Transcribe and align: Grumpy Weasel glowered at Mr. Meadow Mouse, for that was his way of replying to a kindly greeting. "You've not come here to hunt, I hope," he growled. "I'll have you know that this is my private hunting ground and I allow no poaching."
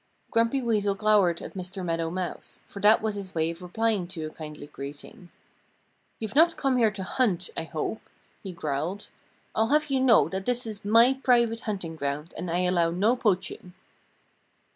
Grumpy 0.31 0.63
Weasel 0.63 0.95
glowered 0.95 1.43
at 1.43 1.53
Mr. 1.53 1.85
Meadow 1.85 2.09
Mouse, 2.09 2.61
for 2.67 2.79
that 2.79 3.03
was 3.03 3.13
his 3.13 3.35
way 3.35 3.51
of 3.51 3.61
replying 3.61 4.07
to 4.07 4.25
a 4.25 4.31
kindly 4.31 4.65
greeting. 4.65 5.29
"You've 6.17 6.33
not 6.35 6.57
come 6.57 6.77
here 6.77 6.89
to 6.89 7.03
hunt, 7.03 7.51
I 7.55 7.65
hope," 7.65 8.01
he 8.41 8.51
growled. 8.51 9.09
"I'll 9.53 9.67
have 9.67 9.91
you 9.91 9.99
know 9.99 10.27
that 10.29 10.47
this 10.47 10.65
is 10.65 10.83
my 10.83 11.19
private 11.21 11.59
hunting 11.59 11.95
ground 11.95 12.33
and 12.35 12.49
I 12.49 12.61
allow 12.61 12.89
no 12.89 13.15
poaching." 13.15 13.73